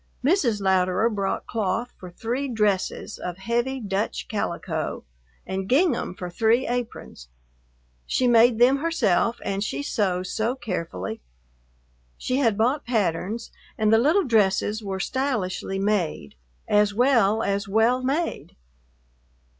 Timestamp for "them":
8.57-8.77